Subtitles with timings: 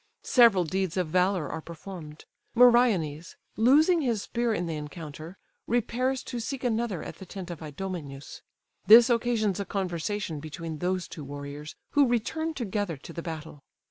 [0.23, 6.39] Several deeds of valour are performed; Meriones, losing his spear in the encounter, repairs to
[6.39, 8.41] seek another at the tent of Idomeneus:
[8.87, 13.61] this occasions a conversation between those two warriors, who return together to the battle.